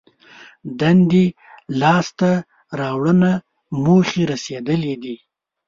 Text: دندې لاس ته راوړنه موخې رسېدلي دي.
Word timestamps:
دندې 0.79 1.25
لاس 1.79 2.07
ته 2.19 2.31
راوړنه 2.79 3.31
موخې 3.83 4.23
رسېدلي 4.31 4.93
دي. 5.03 5.15